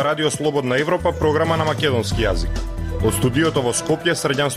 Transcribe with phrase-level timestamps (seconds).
[0.00, 2.52] ова Радио Слободна Европа, програма на македонски јазик.
[3.04, 4.50] Од студиото во Скопје, Срđан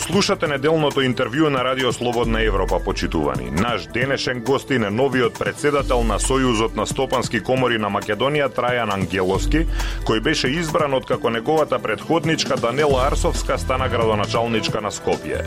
[0.00, 3.50] Слушате неделното интервју на Радио Слободна Европа, почитувани.
[3.50, 9.66] Наш денешен гостин е новиот председател на Сојузот на стопански комори на Македонија Трајан Ангеловски,
[10.08, 15.44] кој беше избран од како неговата предходничка Данела Арсовска стана градоначалничка на Скопје.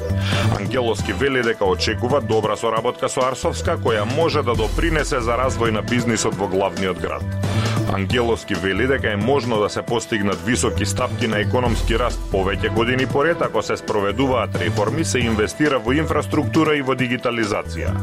[0.59, 5.81] Ангеловски вели дека очекува добра соработка со Арсовска, која може да допринесе за развој на
[5.81, 7.25] бизнисот во главниот град.
[7.93, 13.05] Ангеловски вели дека е можно да се постигнат високи стапки на економски раст повеќе години
[13.05, 17.93] поред ако се спроведуваат реформи, се инвестира во инфраструктура и во дигитализација.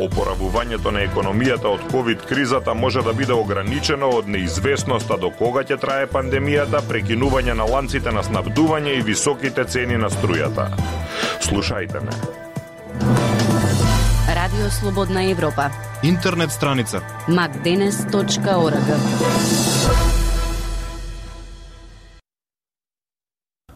[0.00, 5.76] Опоравувањето на економијата од ковид кризата може да биде ограничено од неизвестноста до кога ќе
[5.76, 10.70] трае пандемијата, прекинување на ланците на снабдување и високите цени на струјата.
[11.44, 12.47] Слушајте ме.
[14.52, 15.70] Радио Слободна Европа.
[16.02, 18.96] Интернет страница macdenes.org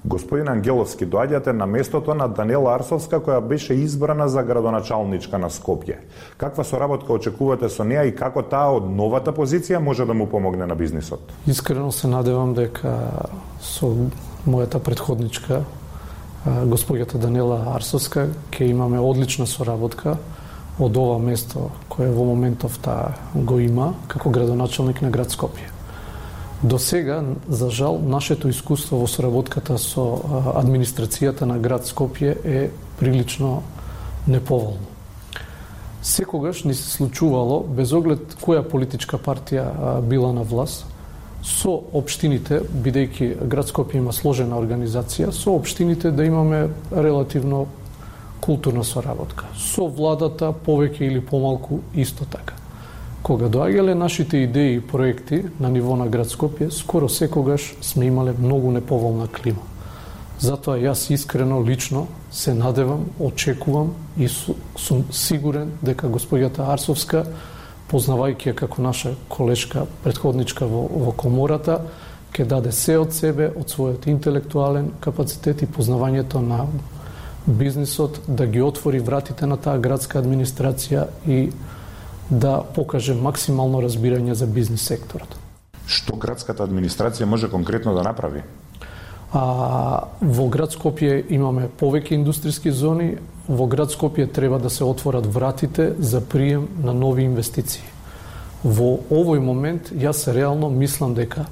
[0.04, 5.98] Господин Ангеловски, доаѓате на местото на Данела Арсовска, која беше избрана за градоначалничка на Скопје.
[6.36, 10.66] Каква соработка очекувате со неа и како таа од новата позиција може да му помогне
[10.66, 11.32] на бизнисот?
[11.46, 13.12] Искрено се надевам дека
[13.60, 13.92] со
[14.48, 15.64] мојата предходничка,
[16.46, 20.16] господјата Данела Арсовска, ќе имаме одлична соработка
[20.78, 25.68] од ова место кое во моментов та го има како градоначалник на град Скопје.
[26.62, 30.22] До сега, за жал, нашето искуство во соработката со
[30.54, 32.70] администрацијата на град Скопје е
[33.00, 33.62] прилично
[34.26, 34.86] неповолно.
[36.02, 40.86] Секогаш ни се случувало, без оглед која политичка партија била на власт,
[41.42, 47.66] со општините, бидејќи град Скопје има сложена организација, со општините да имаме релативно
[48.42, 49.46] културна соработка.
[49.54, 52.58] Со владата повеќе или помалку исто така.
[53.22, 58.34] Кога доаѓале нашите идеи и проекти на ниво на град Скопје, скоро секогаш сме имале
[58.38, 59.62] многу неповолна клима.
[60.42, 67.22] Затоа јас искрено лично се надевам, очекувам и сум сигурен дека господјата Арсовска,
[67.92, 71.78] познавајќи ја како наша колешка предходничка во, во комората,
[72.34, 76.66] ќе даде се од себе, од својот интелектуален капацитет и познавањето на
[77.46, 81.52] бизнисот да ги отвори вратите на таа градска администрација и
[82.30, 85.36] да покаже максимално разбирање за бизнис секторот.
[85.86, 88.42] Што градската администрација може конкретно да направи?
[89.32, 93.16] А, во град Скопје имаме повеќе индустријски зони,
[93.48, 97.82] во град Скопје треба да се отворат вратите за прием на нови инвестиции.
[98.62, 101.46] Во овој момент јас реално мислам дека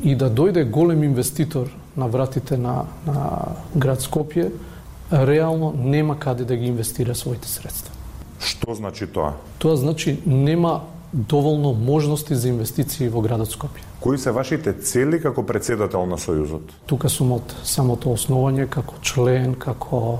[0.00, 4.50] и да дојде голем инвеститор на вратите на, на град Скопје,
[5.12, 7.94] реално нема каде да ги инвестира своите средства.
[8.40, 9.32] Што значи тоа?
[9.58, 10.80] Тоа значи нема
[11.12, 13.82] доволно можности за инвестиции во градот Скопје.
[14.00, 16.68] Кои се вашите цели како председател на Сојузот?
[16.86, 20.18] Тука сум од самото основање како член, како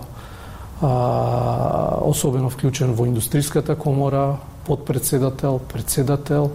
[0.81, 6.51] а, особено вклучен во индустријската комора, подпредседател, председател,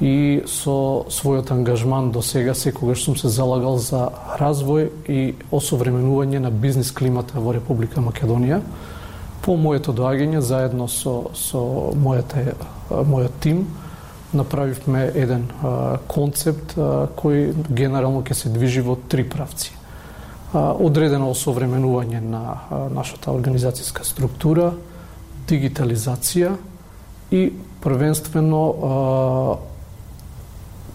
[0.00, 4.08] и со својот ангажман до сега секогаш сум се залагал за
[4.40, 8.60] развој и осовременување на бизнес климата во Република Македонија.
[9.42, 11.62] По моето доаѓање заедно со со
[11.94, 12.54] мојата
[12.90, 13.66] мојот тим
[14.34, 19.70] направивме еден а, концепт а, кој генерално ќе се движи во три правци.
[20.52, 24.72] А, одредено осовременување на а, нашата организацијска структура,
[25.46, 26.56] дигитализација
[27.30, 27.52] и
[27.84, 29.73] првенствено а,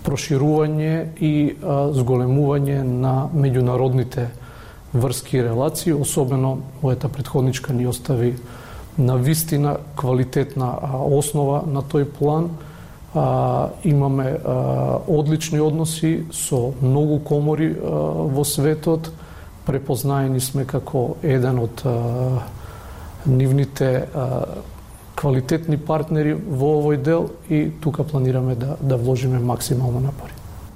[0.06, 4.30] проширување и а, зголемување на меѓународните
[4.94, 8.36] врски и релации, особено мојата предходничка ни остави
[8.98, 10.74] на вистина квалитетна
[11.06, 12.50] основа на тој план.
[13.16, 17.96] А, имаме а, одлични односи со многу комори а,
[18.30, 19.12] во светот.
[19.66, 22.44] Препознаени сме како еден од а,
[23.26, 24.28] нивните а,
[25.20, 30.32] квалитетни партнери во овој дел и тука планираме да, да вложиме максимално напори.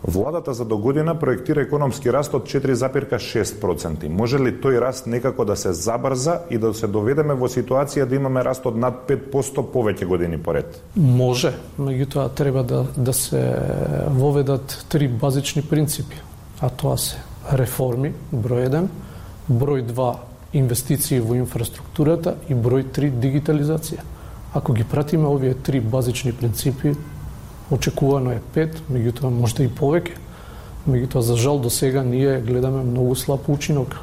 [0.07, 4.09] Владата за до година проектира економски раст од 4,6%.
[4.11, 8.19] Може ли тој раст некако да се забрза и да се доведеме во ситуација да
[8.19, 10.81] имаме раст од над 5% повеќе години поред?
[10.95, 13.39] Може, меѓутоа треба да, да се
[14.11, 16.19] воведат три базични принципи,
[16.59, 17.23] а тоа се
[17.55, 18.91] реформи, број 1,
[19.47, 20.13] број 2
[20.59, 24.03] инвестиции во инфраструктурата и број 3 дигитализација.
[24.53, 26.93] Ако ги пратиме овие три базични принципи,
[27.71, 30.19] очекувано е пет, меѓутоа можда и повеќе.
[30.85, 33.97] Меѓутоа, за жал, до сега ние гледаме многу слаб учинок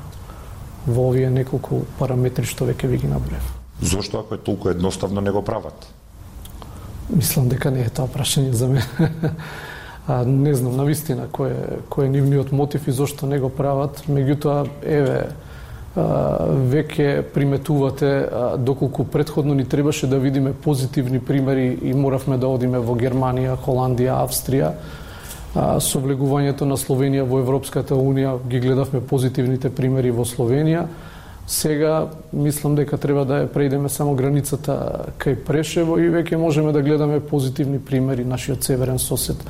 [0.87, 3.45] во овие неколку параметри што веќе ви ги набрев.
[3.81, 5.87] Зошто ако е толку едноставно не го прават?
[7.11, 9.11] Мислам дека не е тоа прашање за мене.
[10.09, 13.49] а, не знам на вистина кој е, кој е нивниот мотив и зошто не го
[13.49, 14.03] прават.
[14.09, 15.31] Меѓутоа, еве,
[15.97, 18.29] веќе приметувате
[18.59, 24.21] доколку предходно ни требаше да видиме позитивни примери и моравме да одиме во Германија, Холандија,
[24.23, 24.73] Австрија.
[25.55, 30.87] Со влегувањето на Словенија во Европската Унија ги гледавме позитивните примери во Словенија.
[31.47, 36.83] Сега мислам дека треба да ја преидеме само границата кај Прешево и веќе можеме да
[36.83, 39.43] гледаме позитивни примери нашиот северен сосед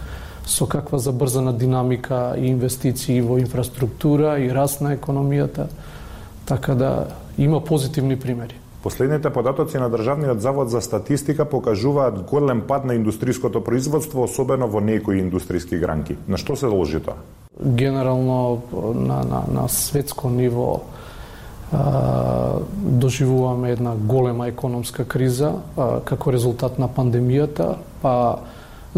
[0.46, 5.68] со каква забрзана динамика и инвестиции во инфраструктура и раст на економијата
[6.50, 7.06] Така да
[7.38, 8.58] има позитивни примери.
[8.82, 14.80] Последните податоци на Државниот завод за статистика покажуваат голем пад на индустриското производство, особено во
[14.80, 16.16] некои индустријски гранки.
[16.26, 17.14] На што се должи тоа?
[17.54, 18.62] Генерално
[18.98, 20.80] на, на, на светско ниво
[21.70, 28.42] а, доживуваме една голема економска криза а, како резултат на пандемијата, па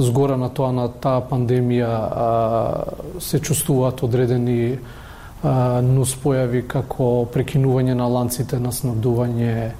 [0.00, 2.28] згора на тоа на таа пандемија а,
[3.20, 4.78] се чувствуваат одредени
[5.42, 9.72] појави како прекинување на ланците на снабдување,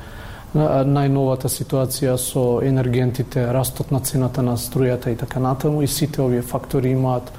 [0.55, 6.43] најновата ситуација со енергентите, растот на цената на струјата и така натаму и сите овие
[6.43, 7.33] фактори имаат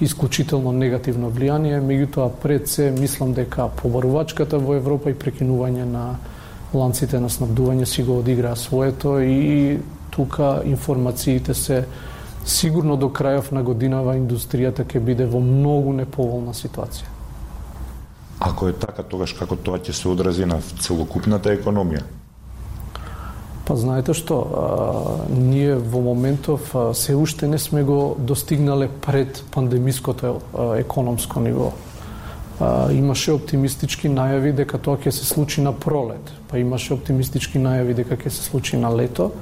[0.00, 6.16] исклучително негативно влијание, меѓутоа пред се мислам дека побарувачката во Европа и прекинување на
[6.74, 9.78] ланците на снабдување си го одиграа своето и
[10.10, 11.84] тука информациите се
[12.44, 17.13] сигурно до крајов на годинава индустријата ќе биде во многу неповолна ситуација.
[18.46, 22.02] Ако е така, тогаш како тоа ќе се одрази на целокупната економија?
[23.64, 24.66] Па знаете што, а,
[25.32, 31.72] ние во моментов а, се уште не сме го достигнале пред пандемиското а, економско ниво.
[32.60, 37.96] А, имаше оптимистички најави дека тоа ќе се случи на пролет, па имаше оптимистички најави
[37.96, 39.32] дека ќе се случи на лето,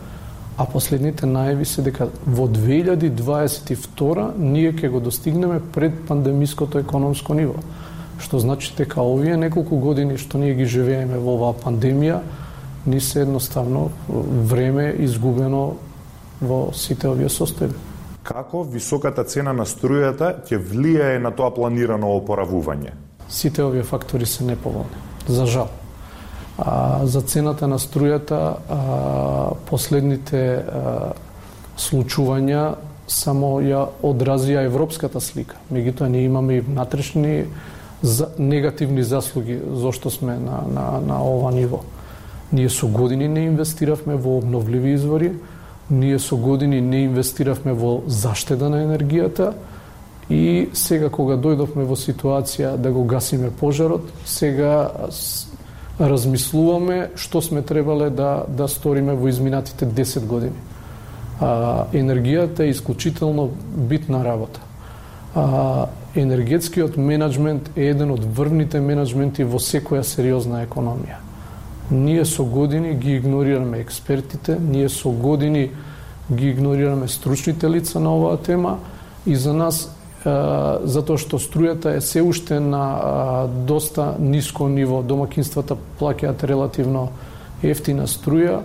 [0.54, 7.58] а последните најави се дека во 2022 ние ќе го достигнеме пред пандемиското економско ниво
[8.22, 12.20] што значи дека овие неколку години што ние ги живееме во оваа пандемија,
[12.86, 15.76] ни се едноставно време изгубено
[16.40, 17.74] во сите овие состојби.
[18.22, 22.94] Како високата цена на струјата ќе влијае на тоа планирано опоравување?
[23.28, 25.68] Сите овие фактори се неповолни, за жал.
[26.58, 31.12] А, за цената на струјата а, последните а,
[31.78, 32.74] случувања
[33.08, 35.56] само ја одразија европската слика.
[35.72, 37.44] Меѓутоа ние имаме и внатрешни
[38.02, 41.80] за негативни заслуги зошто сме на, на, на ова ниво.
[42.52, 45.32] Ние со години не инвестиравме во обновливи извори,
[45.90, 49.52] ние со години не инвестиравме во заштеда на енергијата
[50.30, 54.90] и сега кога дојдовме во ситуација да го гасиме пожарот, сега
[56.00, 60.58] размислуваме што сме требале да, да сториме во изминатите 10 години.
[61.40, 64.60] А, енергијата е исклучително битна работа.
[65.34, 71.20] А, енергетскиот менеджмент е еден од врвните менеджменти во секоја сериозна економија.
[71.90, 75.70] Ние со години ги игнорираме експертите, ние со години
[76.32, 78.78] ги игнорираме стручните лица на оваа тема
[79.26, 79.88] и за нас
[80.84, 87.08] затоа што струјата е се уште на доста ниско ниво, домакинствата плаќаат релативно
[87.62, 88.60] ефтина струја,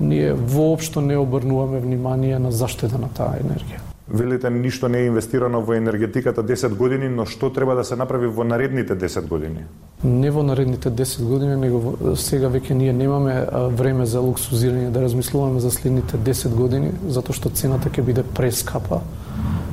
[0.00, 3.95] ние воопшто не обрнуваме внимание на заштеда на таа енергија.
[4.08, 8.26] Велите ништо не е инвестирано во енергетиката 10 години, но што треба да се направи
[8.26, 9.64] во наредните 10 години?
[10.04, 13.34] Не во наредните 10 години, него сега веќе ние немаме
[13.74, 19.02] време за луксузирање да размислуваме за следните 10 години, затоа што цената ќе биде прескапа.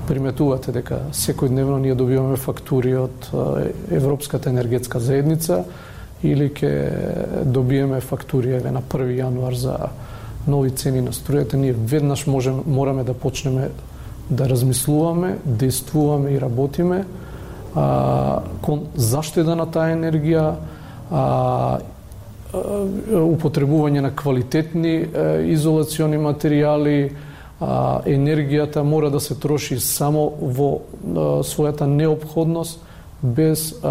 [0.09, 3.29] Приметувате дека секој дневно ние добиваме фактури од
[3.91, 5.61] Европската енергетска заедница
[6.23, 9.77] или ќе добиеме фактури еве на 1 јануар за
[10.47, 13.69] нови цени на струјата, ние веднаш можем, мораме да почнеме
[14.29, 17.05] да размислуваме, действуваме и работиме
[17.75, 20.45] а, кон заштеда на таа енергија,
[21.11, 21.79] а,
[22.53, 26.97] употребување на квалитетни а, изолациони материјали,
[27.59, 30.79] а, енергијата мора да се троши само во а,
[31.43, 32.79] својата необходност
[33.21, 33.87] без а,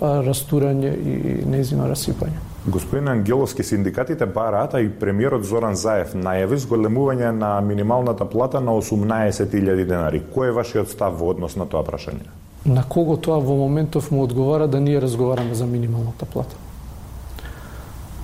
[0.00, 2.51] а, растурање и незино расипање.
[2.66, 8.70] Господин Ангеловски, синдикатите бараат, а и премиерот Зоран Заев најави зголемување на минималната плата на
[8.78, 10.22] 18.000 денари.
[10.22, 12.30] Кој е вашиот став во однос на тоа прашање?
[12.66, 16.54] На кого тоа во моментов му одговара да ние разговараме за минималната плата?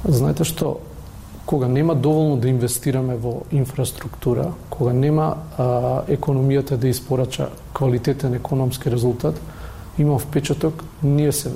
[0.06, 0.78] Знаете што,
[1.46, 8.90] кога нема доволно да инвестираме во инфраструктура, кога нема а, економијата да испорача квалитетен економски
[8.90, 9.34] резултат,
[9.98, 11.50] имам впечаток, ние се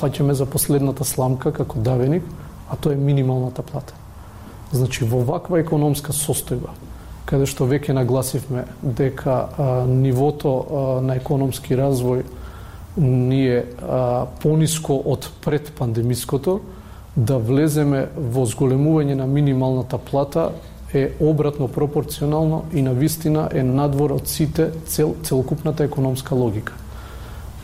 [0.00, 2.24] фаќаме за последната сламка како давеник,
[2.70, 3.94] а тоа е минималната плата.
[4.72, 6.74] Значи, во ваква економска состојба,
[7.26, 12.24] каде што веќе нагласивме дека а, нивото а, на економски развој
[12.96, 16.60] ние а, пониско од предпандемиското,
[17.16, 20.50] да влеземе во зголемување на минималната плата
[20.92, 26.74] е обратно пропорционално и на вистина е надвор од сите цел, целокупната економска логика.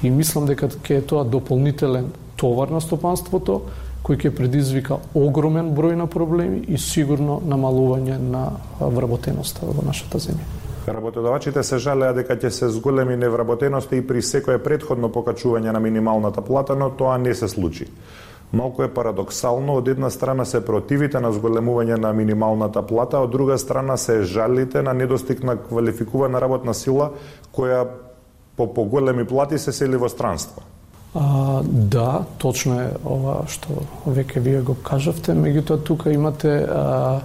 [0.03, 3.61] И мислам дека ќе е тоа дополнителен товар на стопанството,
[4.03, 8.49] кој ќе предизвика огромен број на проблеми и сигурно намалување на
[8.81, 10.49] вработеноста во нашата земја.
[10.87, 16.43] Работодавачите се жалеа дека ќе се зголеми невработеноста и при секое предходно покачување на минималната
[16.43, 17.87] плата, но тоа не се случи.
[18.53, 23.59] Малку е парадоксално, од една страна се противите на зголемување на минималната плата, од друга
[23.59, 27.13] страна се жалите на недостиг на квалификувана работна сила
[27.55, 27.87] која
[28.67, 30.63] по поголеми плати се сели во странство.
[31.15, 37.21] А, да, точно е ова што веќе вие го кажавте, меѓутоа тука имате а,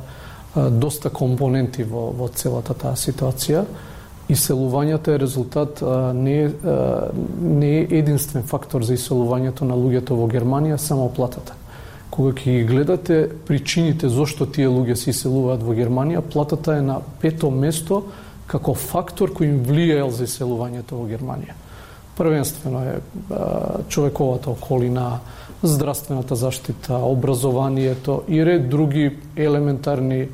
[0.56, 3.64] а, доста компоненти во, во целата таа ситуација.
[4.28, 7.08] Иселувањето е резултат, а, не, е, а,
[7.40, 11.56] не е единствен фактор за иселувањето на луѓето во Германија, само платата.
[12.12, 17.00] Кога ќе ги гледате причините зошто тие луѓе се иселуваат во Германија, платата е на
[17.22, 18.04] пето место
[18.48, 21.56] како фактор кој им влијаел за иселувањето во Германија
[22.18, 23.00] првенствено е
[23.88, 25.20] човековата околина,
[25.64, 30.28] здравствената заштита, образованието и ред други елементарни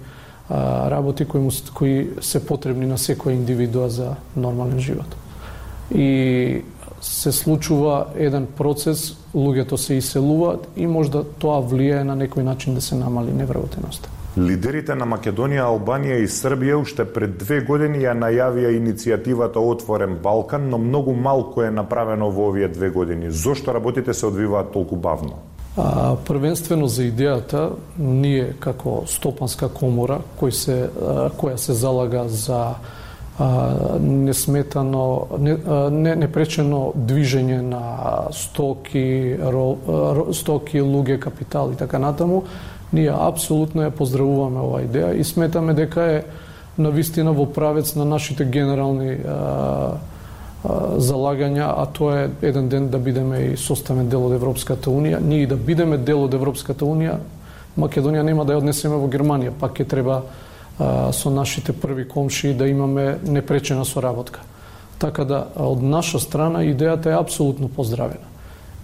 [0.90, 5.16] работи кои, кои се потребни на секоја индивидуа за нормален живот.
[5.96, 6.62] И
[7.02, 12.82] се случува еден процес, луѓето се иселуваат и можда тоа влијае на некој начин да
[12.82, 14.10] се намали невработеноста.
[14.34, 20.66] Лидерите на Македонија, Албанија и Србија уште пред две години ја најавија иницијативата Отворен Балкан,
[20.70, 23.30] но многу малку е направено во овие две години.
[23.30, 25.38] Зошто работите се одвиваат толку бавно?
[25.78, 32.74] А, првенствено за идејата, ние како Стопанска комора, кој се, а, која се залага за
[33.38, 33.48] а,
[34.02, 35.58] несметано, не,
[35.92, 37.86] не, непречено движење на
[38.34, 42.44] стоки, ро, ро, стоки, луѓе, капитал и така натаму,
[42.94, 46.24] Ние апсолутно ја поздравуваме оваа идеја и сметаме дека е
[46.78, 52.90] на вистина во правец на нашите генерални а, а, залагања, а тоа е еден ден
[52.90, 55.22] да бидеме и составен дел од Европската Унија.
[55.22, 57.20] Ние да бидеме дел од Европската Унија,
[57.78, 60.22] Македонија нема да ја однесеме во Германија, пак ќе треба
[60.80, 64.42] а, со нашите први комши да имаме непречена соработка.
[65.00, 68.30] Така да, од наша страна, идејата е апсолутно поздравена.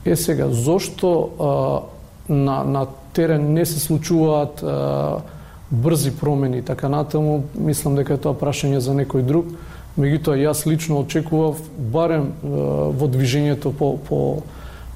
[0.05, 1.98] Е сега, зошто а,
[2.29, 4.63] на, на терен не се случуваат
[5.71, 9.53] брзи промени така натаму, мислам дека е тоа прашање за некој друг.
[9.99, 14.19] Меѓутоа јас лично очекував барем во движењето по, по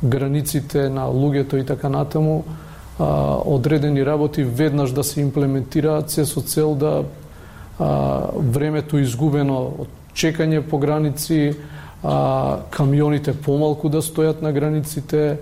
[0.03, 2.43] границите на луѓето и така натаму
[2.99, 7.03] одредени работи веднаш да се имплементираат се со цел да
[7.79, 11.55] а, времето изгубено од чекање по граници,
[12.03, 15.37] а, камионите помалку да стојат на границите,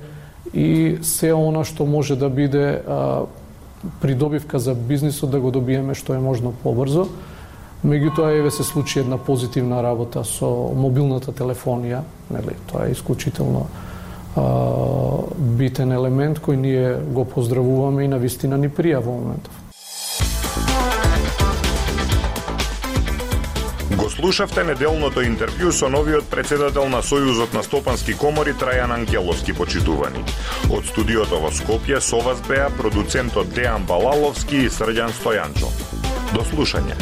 [0.54, 3.26] и се она што може да биде а,
[4.02, 7.08] придобивка за бизнисот да го добиеме што е можно побрзо.
[7.86, 10.46] Меѓутоа еве се случи една позитивна работа со
[10.78, 13.66] мобилната телефонија, нели, тоа е исклучително
[14.36, 14.46] а,
[15.38, 19.61] битен елемент кој ние го поздравуваме и на вистина ни прија во моментов.
[24.22, 30.22] Слушавте неделното интервју со новиот председател на Сојузот на стопански комори Трајан Ангеловски почитувани.
[30.70, 35.74] Од студиото во Скопје со вас беа продуцентот Дејан Балаловски и Срđан Стојанчо.
[36.38, 36.94] До слушање.